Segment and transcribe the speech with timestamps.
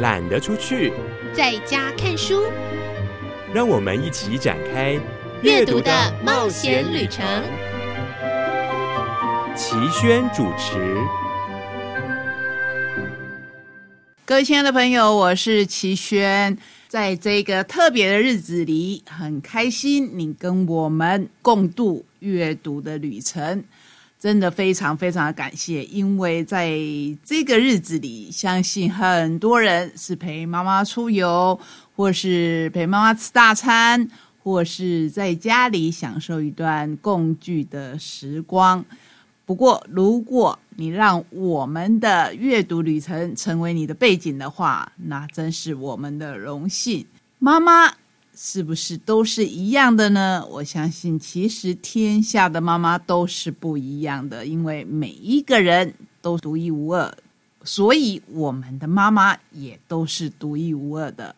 [0.00, 0.92] 懒得出去，
[1.32, 2.44] 在家看书。
[3.52, 4.96] 让我们一起展开
[5.42, 5.90] 阅读的
[6.24, 7.24] 冒险旅程。
[9.56, 10.96] 齐轩主持。
[14.24, 16.56] 各位亲爱的朋友，我是齐轩。
[16.86, 23.64] 在这个特别的日子里，很开心你跟我们共度阅读的旅程，
[24.18, 25.84] 真的非常非常感谢。
[25.84, 26.76] 因为在
[27.24, 31.58] 这个日子里，相信很多人是陪妈妈出游，
[31.94, 34.08] 或是陪妈妈吃大餐，
[34.42, 38.84] 或是在家里享受一段共聚的时光。
[39.46, 47.06] 不过，如果你让我们的阅读旅程成为你的背景的话，那真是我们的荣幸。
[47.38, 47.94] 妈妈
[48.40, 50.46] 是不是都是一样的呢？
[50.48, 57.12] 我相信，其实天下的妈妈都是不一样的，因为每一个人都独一无二，
[57.64, 61.34] 所以我们的妈妈也都是独一无二的。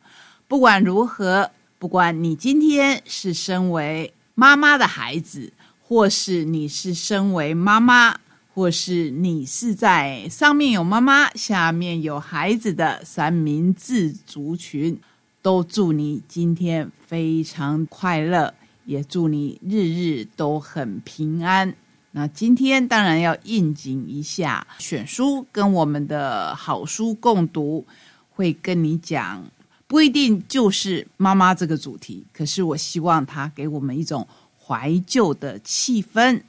[0.47, 5.53] 不管如何，不管你今天是身为妈妈的孩子。
[5.83, 8.17] 或是你是身为妈妈，
[8.55, 14.97] 或是你是在上面有妈妈，下面有孩子的三明治族群，
[15.43, 18.53] 都祝你今天非常快乐，
[18.85, 21.75] 也祝你日日都很平安。
[22.11, 27.87] 那今天当然要应景一下，选书跟我们的好书共读，
[28.31, 29.45] 会跟你讲，
[29.87, 34.27] 不一定就是妈妈这个主题，可是我希望它给我们一种。
[34.63, 36.41] 怀旧的气氛，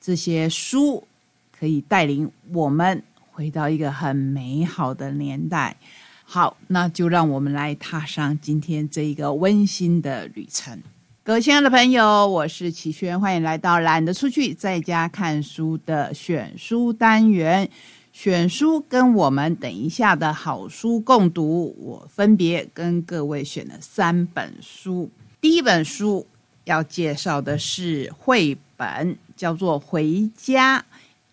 [0.00, 1.02] 这些书
[1.50, 5.76] 可以带领我们回到一个很美好的年代。
[6.24, 10.82] 好，那就让我们来踏上今天这一个温馨的旅程。
[11.22, 17.68] 各位亲爱的朋友，我是齐轩，欢迎来到懒得出去，在家看书的选书单元。
[18.12, 25.10] 选书跟我们等一下的好书共读，我分别跟各位选了三本书。
[25.40, 26.26] 第一本书。
[26.64, 30.78] 要介绍的是绘本，叫做《回家》，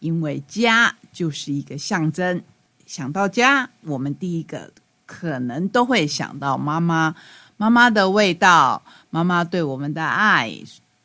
[0.02, 2.42] 因为家就是一个象征。
[2.86, 4.70] 想到家，我们第一个
[5.12, 7.14] 可能都会想到妈妈，
[7.58, 10.58] 妈妈的味道，妈妈对我们的爱。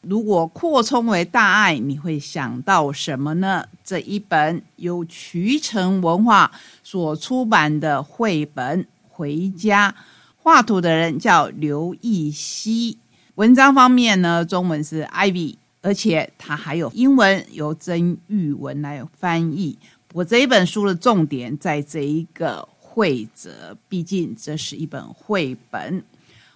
[0.03, 3.67] 如果扩充为大爱，你会想到什么呢？
[3.83, 6.53] 这一本由渠成文化
[6.85, 9.91] 所出版的绘本《回家》，
[10.37, 12.97] 画图的人叫刘义熙。
[13.35, 19.77] 文章方面呢，中文是 Ivy，而且它还有英文由曾玉文来翻译。
[20.13, 22.67] 我这一本书的重点在这一个
[22.97, 26.03] 绘者，毕竟这是一本绘本。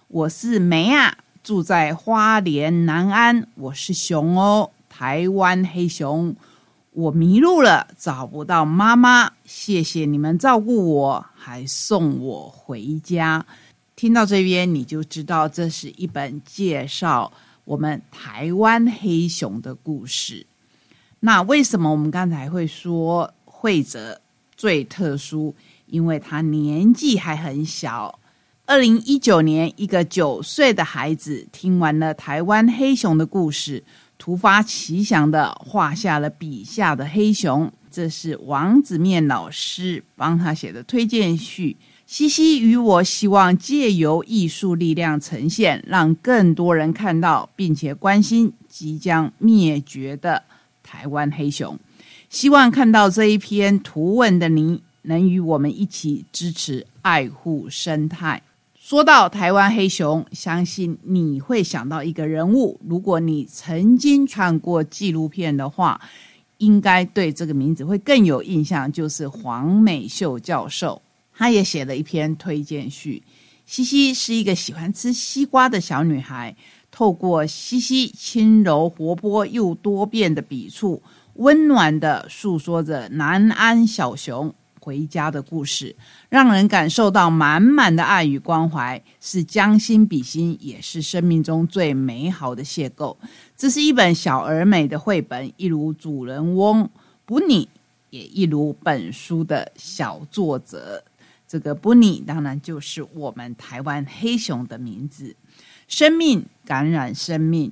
[0.07, 3.47] 我是梅啊，住在花莲南安。
[3.53, 6.35] 我是熊哦，台湾黑熊。
[6.93, 9.31] 我迷路了，找不到妈妈。
[9.45, 13.45] 谢谢你们照顾我，还送我回家。
[13.95, 17.31] 听到这边，你就知道这是一本介绍
[17.65, 20.47] 我们台湾黑熊的故事。
[21.19, 24.19] 那为什么我们刚才会说会者
[24.57, 25.53] 最特殊？
[25.91, 28.17] 因为他年纪还很小。
[28.65, 33.83] 二零一九年，一个九岁的孩子听完了台湾黑熊的故事，
[34.17, 37.71] 突发奇想的画下了笔下的黑熊。
[37.91, 41.75] 这是王子面老师帮他写的推荐序。
[42.05, 50.43] 西西与我希望借由艺术力量呈现，让更多人看到并且关心即将灭绝的
[50.83, 51.77] 台湾黑熊。
[52.29, 58.41] 希望看到这一篇图文的你，能与我们一起支持爱护生态。
[58.75, 62.79] 说到台湾黑熊，相信你会想到一个人物。
[62.87, 66.01] 如果你曾经看过纪录片的话，
[66.57, 71.01] 应该对这个名字会更有印象，就是黄美秀教授。
[71.33, 73.23] 他也写了一篇推荐序。
[73.65, 76.55] 西西是一个喜欢吃西瓜的小女孩，
[76.91, 81.01] 透过西西轻柔、活泼又多变的笔触，
[81.35, 85.95] 温暖的诉说着南安小熊回家的故事，
[86.27, 93.15] 让人感受到满满的爱与关怀，是将心比心，也是生命中最美好的邂逅。
[93.55, 96.89] 这是一本小而美的绘本，一如主人翁
[97.25, 97.69] 不你，
[98.09, 101.03] 也一如本书的小作者。
[101.47, 105.35] 这个 Bunny 当然就是我们台湾黑熊的名字。
[105.87, 107.71] 生命感染生命，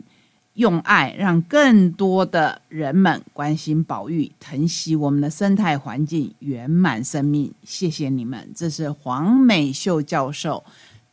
[0.60, 7.50] 用爱让更多的人们关心保育、疼惜我们的生态环境，圆满生命。
[7.64, 10.62] 谢谢你们，这是黄美秀教授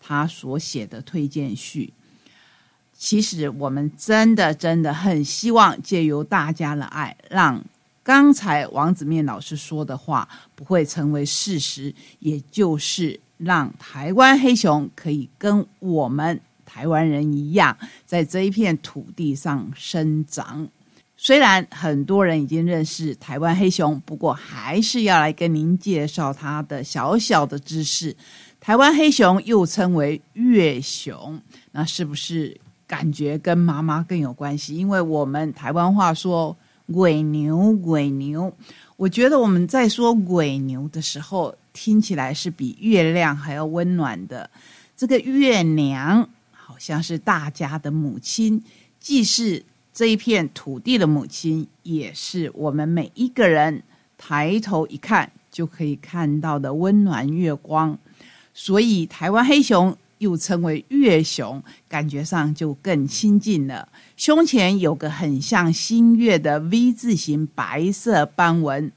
[0.01, 1.93] 他所写的推荐序。
[2.93, 7.65] 其实我们真的真的很希望借由大家的爱，让。
[8.03, 17.75] 刚才王子面老师说的话不会成为事实，也就是让台湾黑熊可以跟我们台湾人一样，
[18.05, 20.69] 在这一片土地上生长。
[21.17, 28.15] 虽然很多人已经认识台湾黑熊，不过还是要来跟您介绍它的小小的知识。
[28.61, 31.41] 台湾黑熊又称为月熊，
[31.73, 32.55] 那是不是
[32.87, 34.77] 感觉跟妈妈更有关系？
[34.77, 36.55] 因为我们台湾话说
[36.93, 38.53] “鬼牛”，鬼牛。
[38.97, 44.51] 我觉得我们在说“鬼牛”的时候，听起来是比月亮还要温暖的。
[44.97, 46.29] 这个月娘
[46.69, 48.61] 好像是大家的母亲，
[48.99, 53.85] 既是这一片土地的母亲，也是我们每一个人
[54.19, 57.97] 抬头一看就可以看到的温暖月光。
[58.53, 63.89] 所以，台湾黑熊又称为月熊，感觉上就更亲近了。
[64.17, 68.91] 胸前有个很像新月的 V 字形白色斑纹，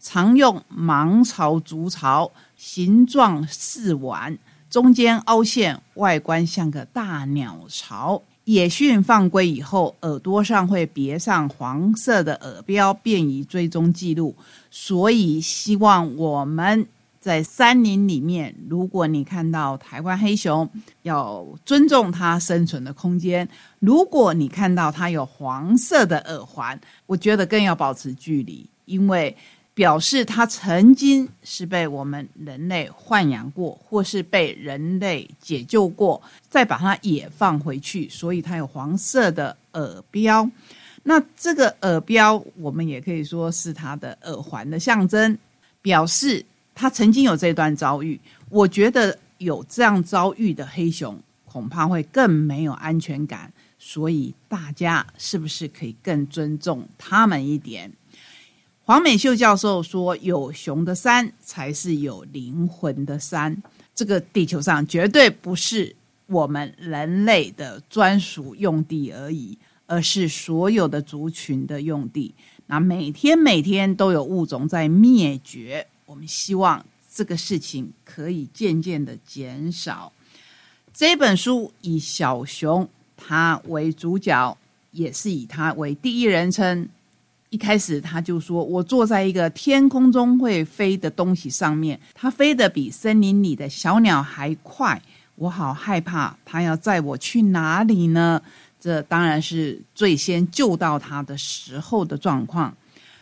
[0.00, 4.36] 常用芒草筑巢，形状似碗，
[4.72, 8.22] 中间凹陷，外观像个大鸟巢。
[8.44, 14.34] 野训放归以后，耳朵上会别上黄色的耳标，便于追踪记录。
[14.70, 16.86] 所以，希望我们。
[17.20, 20.68] 在山林里面，如果你看到台湾黑熊，
[21.02, 23.48] 要尊重它生存的空间。
[23.78, 29.36] 如果你看到它有黄色的耳环，我觉得更要保持距离，因为
[29.74, 40.50] 表示它曾经是被我们人类豢养过，或是被人类解救过，再把它也放回去，所以它有黄色的耳标。
[41.02, 45.38] 那这个耳标，我们也可以说是它的耳环的象征，
[45.80, 46.44] 表示。
[46.74, 57.92] 他曾经有这段遭遇，我觉得有这样遭遇的黑熊恐怕会更没有安全感，所以大家是不是可以更尊重他们一点？
[58.92, 63.56] 黄美秀教授说：“有熊的山才是有灵魂的山，
[63.94, 65.96] 这个地球上绝对不是
[66.26, 69.56] 我们人类的专属用地而已，
[69.86, 72.34] 而是所有的族群的用地。
[72.66, 80.12] 那每天每天都有物种在灭绝。”我们希望这个事情可以渐渐的减少。
[80.92, 82.86] 这本书以小熊
[83.16, 84.58] 他为主角，
[84.90, 86.86] 也是以他为第一人称。
[87.52, 95.00] 一开始他就说：“我坐在一个天空中会飞的东西上面，它飞得比森林里的小鸟还快，
[95.34, 98.40] 我好害怕，它要载我去哪里呢？”
[98.80, 102.74] 这当然是最先救到他的时候的状况。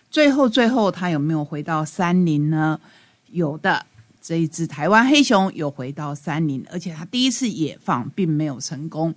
[0.08, 2.80] 最后，最后，他有没有回到山林呢？
[3.32, 3.84] 有的，
[4.22, 9.12] 这一只台湾黑熊有回到山林，而且他第一次野放并没有成功，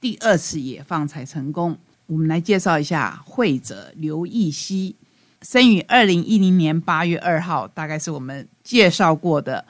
[0.00, 1.76] 第二次野放才成功。
[2.08, 4.96] 我们来介绍一下会者刘义熙，
[5.42, 9.62] 生于二零一零年八月二号，大概是我们介绍过的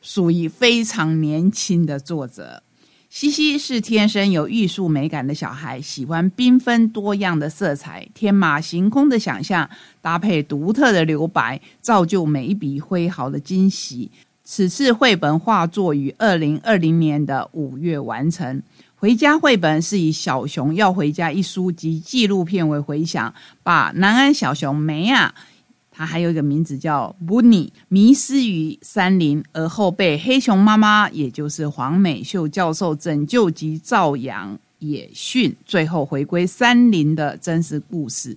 [0.00, 2.64] 属于非常年轻的作者。
[3.08, 9.70] 西西是天生有艺术美感的小孩，喜欢缤纷多样的色彩，天马行空的想象，
[10.02, 14.10] 搭配独特的留白，造就每一笔挥毫的惊喜。
[14.42, 18.60] 此次绘本画作于二零二零年的五月完成。
[19.04, 25.34] 回家绘本是以《小熊要回家》一书及纪录片为回响，把南安小熊梅亚。
[25.90, 38.34] 它还有一个名字叫 b u n y 迷失于山林，而后被黑熊妈妈，也就是黄美秀教授拯救及照养也训，最后回归山林的真实故事，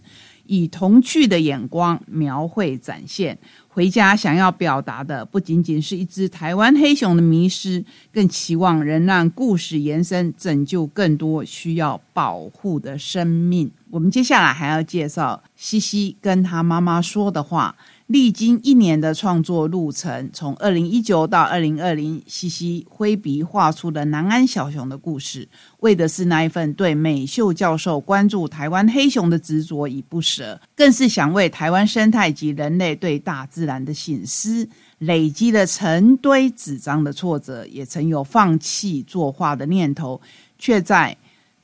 [0.47, 3.37] 以童趣的眼光描绘展现。
[3.67, 13.69] 回家想要表达的不仅仅是一只台湾黑熊的迷失，更期望能让故事延伸，拯救更多需要保护的生命。
[13.91, 17.75] 我们接下来还要介绍西西跟他妈妈说的话。
[18.07, 25.47] 历经一年的创作路程，从二零一九到二零二零，西西挥笔画出了南安小熊的故事，
[25.79, 34.67] 为的是那一份对美秀教授关注台湾黑熊的执着与不舍，更是想为台湾生态及人类对大自然的醒思。
[34.99, 40.19] 累积了成堆纸张的挫折，也曾有放弃作画的念头，
[40.57, 41.15] 却在。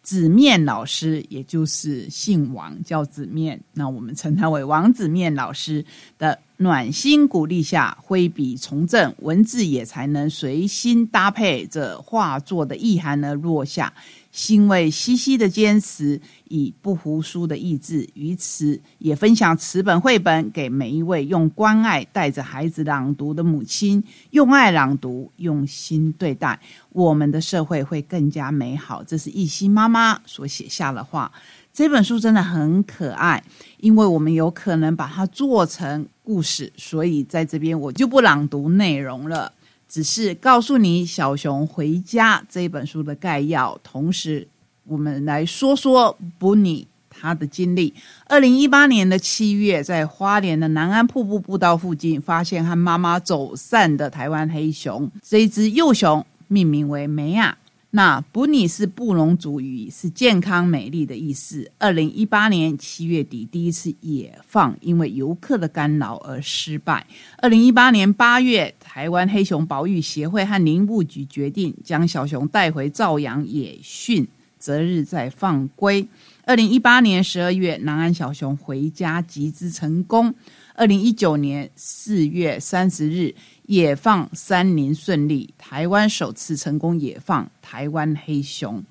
[0.03, 5.83] 子面老师，也就是姓王，叫子面，那我们称他为王子面老师
[6.17, 13.93] 的暖心鼓励下，挥笔从政，文字也才能随心搭配着画作的意涵而落下。
[14.33, 26.59] 欣慰西西的坚持，以不服输的意志，于此也分享此本绘本给每一位用关爱带着孩子朗读的母亲，用爱朗读，用心对待，
[26.89, 29.03] 我们的社会会更加美好。
[29.03, 31.31] 这是一心妈妈所写下的话。
[31.71, 33.43] 这本书真的很可爱，
[33.77, 39.51] 因为我们有可能把它做成故事，所以在这边我就不朗读内容了。
[39.93, 44.47] 只是告诉你《小熊回家》这一本书的概要，同时
[44.85, 47.93] 我们来说说 b o n 他的经历。
[48.25, 55.11] 二零一八年的七月，在花莲的南安瀑布步道附近，发现和妈妈走散的台湾黑熊。
[55.21, 57.55] 这一只幼熊命名为梅亚。
[57.95, 61.71] 那布尼是布隆族语，是健康美丽的意思。
[61.77, 67.05] 二零一八年七月底第一次野放，因为游客的干扰而失败。
[67.37, 76.07] 二零一八年八月，台湾黑熊保育协会和林务局决定将小熊带回照养野训，择日再放归。
[76.45, 80.33] 二零一八年十二月，南安小熊回家集资成功。
[80.75, 83.33] 二零一九年四月三十日。
[83.67, 88.83] 野放三年顺利，台湾首次成功野放台湾黑熊。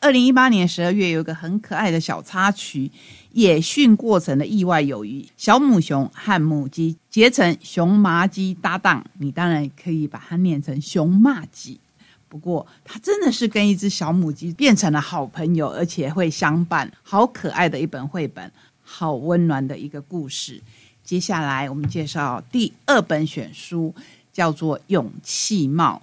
[0.00, 2.90] 二零一八年十二月，有一个很可爱的小插曲，
[3.32, 9.04] 野训过程的意外有余，小母熊和母鸡结成熊麻鸡搭档。
[9.18, 11.78] 你当然可以把它念成熊骂鸡，
[12.26, 16.90] 不过它真的是跟一只小母鸡变成了好朋友，而且会相伴。
[17.02, 18.50] 好可爱的一本绘本，
[18.82, 20.62] 好温暖的一个故事。
[21.04, 23.94] 接下来我们介绍第二本选书。
[24.34, 26.02] 叫做《勇气帽》，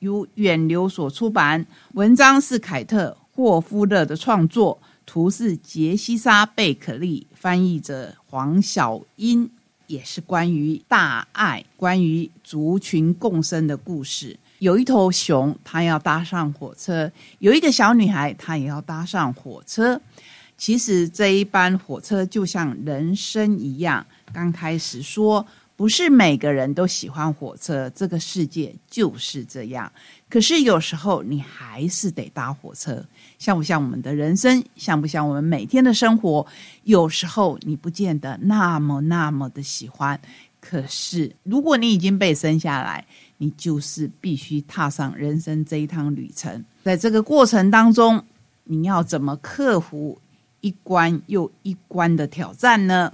[0.00, 1.64] 由远流所出版。
[1.94, 9.48] 文章是凯特霍夫勒的创作，图是杰西莎贝可利，翻译者黄小英，
[9.86, 14.38] 也是关于大爱、关于族群共生的故事。
[14.58, 19.98] 有一头熊，它要搭上火车；有一个小女孩，她也要搭上火车。
[20.58, 25.46] 其实这一班火车就像人生一样，刚开始说。
[25.76, 29.90] 不是每个人都喜欢火车，这个世界就是这样。
[30.28, 33.02] 可是有时候你还是得搭火车，
[33.38, 34.62] 像不像我们的人生？
[34.76, 36.46] 像不像我们每天的生活？
[36.82, 40.20] 有时候你不见得那么那么的喜欢，
[40.60, 43.02] 可是如果你已经被生下来，
[43.38, 46.62] 你就是必须踏上人生这一趟旅程。
[46.84, 48.22] 在这个过程当中，
[48.64, 50.20] 你要怎么克服
[50.60, 53.10] 一关又一关的挑战呢？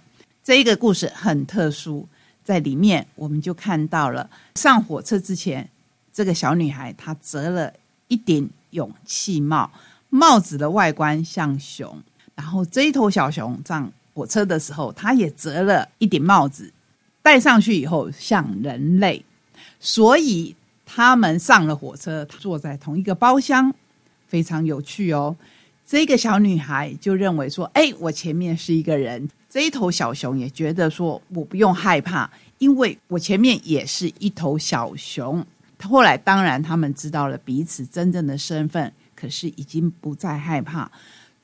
[0.46, 2.06] 这一个故事很特殊。
[2.44, 5.68] 在里面，我们就看到了上火车之前，
[6.12, 7.72] 这个小女孩她折了
[8.06, 9.68] 一顶勇气帽，
[10.08, 12.00] 帽子的外观像熊。
[12.36, 16.72] 然后这一头小熊上火车的时候，它也折了一顶帽子，
[17.22, 19.24] 戴上去以后像人类。
[19.80, 23.74] 所以他们上了火车，坐在同一个包厢，
[24.28, 25.36] 非常有趣哦。
[25.84, 35.42] 这个小女孩就认为说：“哎，我前面是一个人。”这一头小熊也觉得说：“我不用害怕，因为我前面也是一头小熊。”
[35.82, 40.90] 后来，当然他们知道了彼此真正的身份，可是已经不再害怕。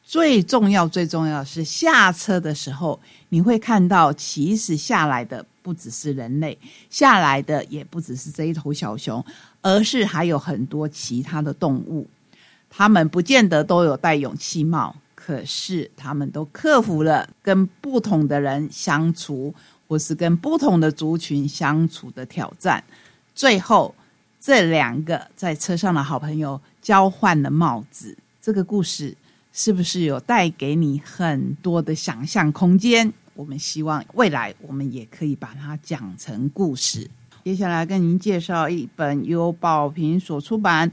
[0.02, 3.00] 最重要、最重要是下车的时候，
[3.30, 6.58] 你会看到，其实下来的不只是人类，
[6.90, 9.24] 下来的也不只是这一头小熊，
[9.62, 12.06] 而是还有很多其他的动物。
[12.68, 14.94] 他们不见得都有戴勇气帽。
[15.24, 19.54] 可是他们都克服了跟不同的人相处，
[19.86, 22.82] 或是跟不同的族群相处的挑战。
[23.32, 23.94] 最后，
[24.40, 28.18] 这两个在车上的好朋友交换了帽子。
[28.40, 29.16] 这个故事
[29.52, 33.12] 是不是有带给你很多的想象空间？
[33.34, 37.08] 我们希望未来我们也可以把它讲成故事。
[37.44, 40.90] 接下来跟您介绍一本由宝瓶所出版。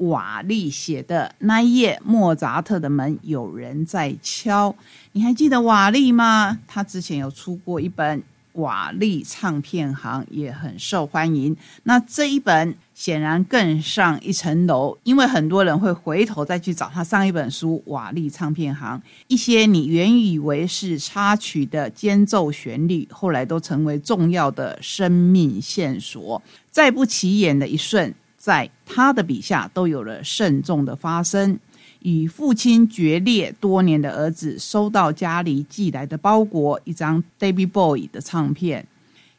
[0.00, 4.74] 瓦力写的那一页，莫扎特的门有人在敲。
[5.12, 6.58] 你还记得瓦力吗？
[6.66, 8.22] 他之前有出过一本
[8.54, 11.56] 瓦力唱片行，也很受欢迎。
[11.82, 18.98] 那这一本显然更上一层楼，因为很多人会回头再去找他上一本书《瓦力唱片行》。
[19.28, 26.40] 一些你原以为是插曲的间奏旋律，后来都成为重要的生命线索。
[26.70, 28.14] 再不起眼的一瞬。
[28.40, 31.58] 在他的笔下，都有了慎重的发生。
[32.00, 38.86] 与父亲决裂多年的儿子收到家里寄来的包裹，一张 David Boy 的唱片。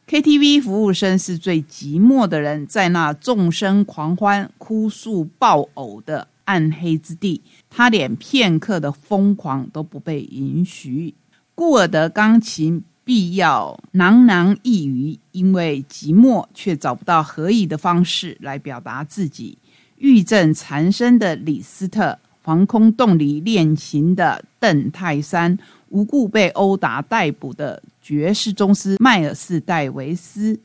[0.06, 11.14] KTV 服务生是最寂寞的人，在那众生狂欢、哭诉、爆呕的暗黑之地，他连片刻的疯狂都不被允许。
[11.56, 12.84] 故尔的钢琴。
[13.04, 19.58] 必要囊囊一语，因为寂寞却找不到合宜的方式来表达自己。
[19.98, 25.56] 郁症缠身的李斯特，防空洞里练琴的邓泰山，
[25.90, 30.58] 无故被殴打逮捕的爵士宗师迈尔斯戴维斯。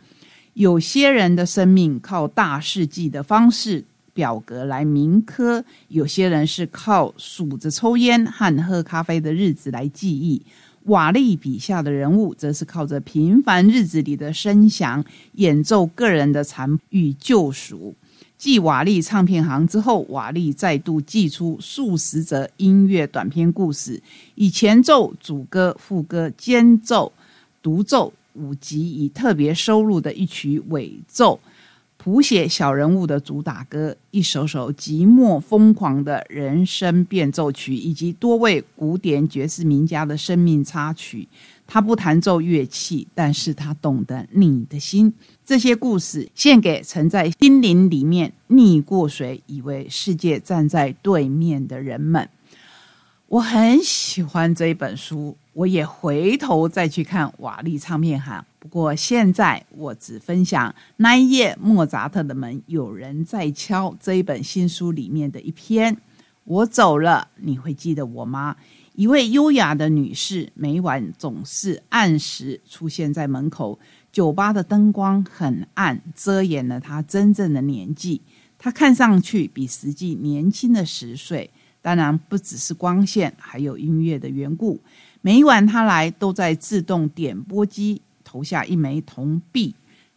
[0.53, 10.41] 有些人的生命靠大事记的方式表格来铭刻，有些人是靠数着抽烟和喝咖啡的日子来记忆。
[10.87, 15.03] 瓦力笔下的人物，则是靠着平凡日子里的声响，
[15.33, 17.95] 演奏个人的残与救赎。
[18.37, 24.01] 继瓦力唱片行之后，瓦力再度寄出数十则音乐短篇故事，
[24.35, 27.11] 以前奏、主歌、副歌、间奏、
[27.61, 31.39] 独奏五集，以特别收录的一曲尾奏。
[32.07, 41.27] 谱写小人物的主打歌，一首首寂寞疯狂的人生变奏曲，以及多位古典爵士名家的生命插曲。
[41.67, 45.13] 他不弹奏乐器，但是他懂得你的心。
[45.45, 52.29] 这些故事献给曾在心灵里面溺过水，以为世界站在对面的人们。
[53.27, 58.45] 我很喜欢这一本书，我也回头再去看瓦力唱片行。
[58.59, 65.97] 不过现在我只分享那一页莫扎特的门有人在敲这一本新书里面的一篇。
[66.43, 68.55] 我走了，你会记得我吗？
[68.93, 73.79] 一位优雅的女士，每晚总是按时出现在门口。
[74.11, 78.21] 酒吧的灯光很暗，遮掩了她真正的年纪。
[78.59, 81.49] 她看上去比实际年轻了十岁。
[81.81, 84.79] 当然，不只是光线，还有音乐的缘故。
[85.21, 88.01] 每晚她来，都在自动点播机。
[88.23, 89.73] 投下一枚铜币，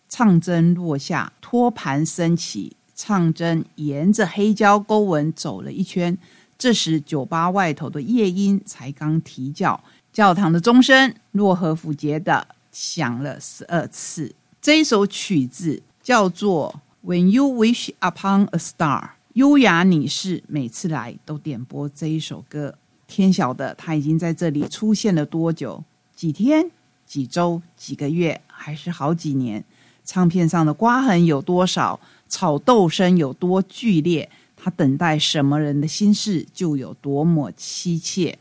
[0.09, 6.19] 唱针落下，托盘升起，唱针沿着黑胶沟纹走了一圈。
[6.59, 9.81] 这时，酒吧外头的夜莺才刚啼叫，
[10.13, 14.35] 教堂的钟声若和符节的响了十二次。
[14.61, 19.03] 这一首曲子叫做《When You Wish Upon a Star》。
[19.35, 22.75] 优雅女士每次来都点播这一首歌。
[23.11, 25.83] 天晓得他已经在这里出现了多久？
[26.15, 26.71] 几天？
[27.05, 29.65] 几周、几个月，还是好几年？
[30.05, 31.99] 唱片上的刮痕有多少？
[32.29, 34.31] 炒豆声有多剧烈？
[34.57, 38.39] 他等待什么人的心事就有多么凄切。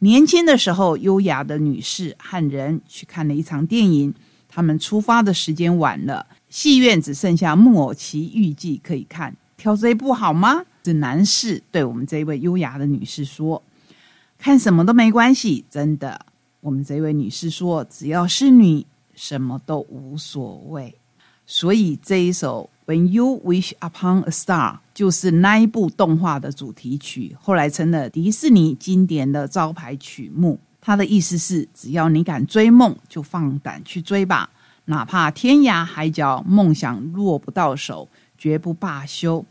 [0.00, 4.12] 年轻的时候，优雅的女士和人去看了一场电影。
[4.48, 9.36] 他们出发的时间晚了，戏院只剩下《木偶奇遇记》可以看。
[9.56, 10.64] 挑这一部好吗？
[10.84, 13.62] 是男士对我们这位优雅的女士说
[14.40, 16.26] ：“看什么都没关系，真的。”
[16.60, 20.94] 我们这位女士说：“只要是你，什么都无所谓。”
[21.46, 30.60] 所以这一首《When You Wish Upon a Star》就是那一部动画的主题曲，后来成了迪士尼经典的招牌曲目。
[30.80, 34.48] 它的意思是：只要你敢追梦，就放胆去追吧，
[34.84, 39.44] 哪怕天涯海角，梦想落不到手，绝不罢休。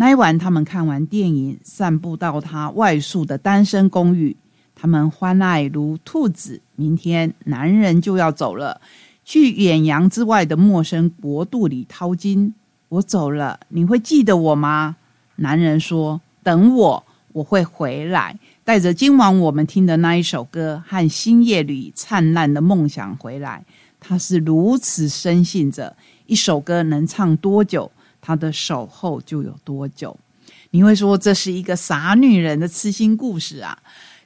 [0.00, 4.34] 那一晚，他们看完电影，散步到他外宿的单身公寓。
[4.74, 6.62] 他们欢爱如兔子。
[6.74, 8.80] 明天男人就要走了，
[9.26, 12.54] 去远洋之外的陌生国度里淘金。
[12.88, 14.96] 我走了，你会记得我吗？
[15.36, 18.34] 男人说：“等我，我会回来，
[18.64, 23.62] 带着今晚我们听的那一首歌和星夜里灿烂的梦想回来。”
[24.00, 27.92] 他是如此深信着，一首歌能唱多久，
[28.30, 30.16] 他的守候就有多久。
[30.70, 33.76] 你会说这是一个傻女人的痴心故事啊？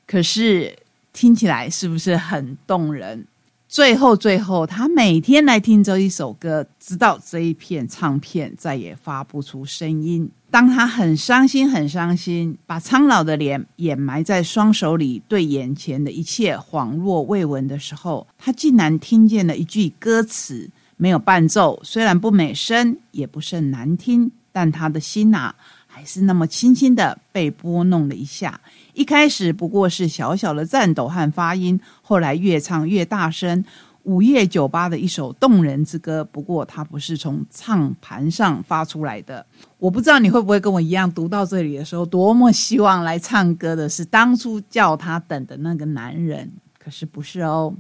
[0.06, 0.76] 可是
[1.14, 3.26] 听起来是不是很动人？
[3.66, 10.30] 最后，最后，他每天来听这一首歌，直到这一片唱片再也发不出声音。
[10.50, 25.54] 当他很伤心、很伤心，把苍老的脸掩埋在双手里，对眼前的一切恍若未闻的时候，他竟然听见了一句歌词，没有伴奏，虽然不美声，也不甚难听，但他的心呐，
[25.87, 28.61] 还是那么轻轻的被拨弄了一下。
[28.92, 33.64] 一开始不过是小小的颤抖和发音，后来越唱越大声。
[34.04, 39.44] 午夜酒吧的一首动人之歌，不过它不是从唱盘上发出来的。
[39.78, 47.74] 我不知道你会不会跟我一样，读到这里的时候，多么希望来唱歌的是当初叫他等的那个男人，可是不是哦。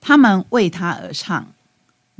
[0.00, 1.46] 他们为他而唱。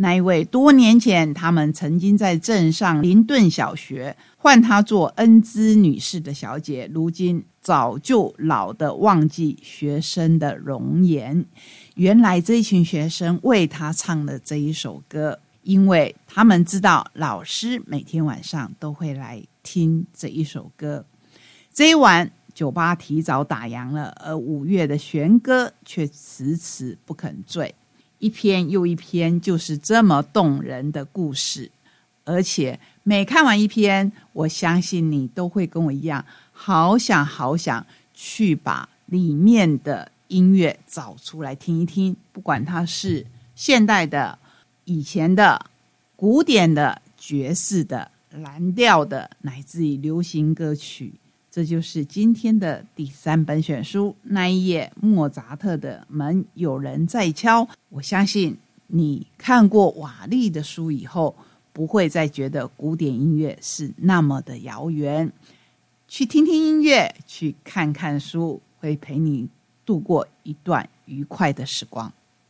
[0.03, 11.45] 那一位多年前，他们曾经在镇上林顿小学唤她做恩姿女士的小姐，如今早就老的忘记学生的容颜。
[11.97, 21.05] 原来这一群学生为她唱了这一首歌，因为他们知道老师每天晚上都会来听这一首歌。
[21.75, 27.75] 这一晚，酒吧提早打烊了，而五月的弦歌却迟迟不肯醉。
[28.21, 31.69] 一篇又一篇，就是这么动人的故事。
[32.25, 42.15] 而且每看完一篇，我相信你都会跟我一样，好想好想去把里面的音乐找出来听一听。
[42.31, 44.39] 不管它是现代的、
[44.85, 45.67] 以前的、
[46.15, 51.15] 古典的、爵士的、蓝调的，乃至于流行歌曲，
[51.51, 54.15] 这就是今天的第三本选书。
[54.23, 57.69] 那一页，莫扎特的门有人在敲。
[57.89, 61.35] 我相信你看过瓦力的书以后，
[61.73, 65.33] 不会再觉得古典音乐是那么的遥远。
[66.07, 69.49] 去听听音乐，去看看书，会陪你
[69.85, 72.13] 度过一段愉快的时光。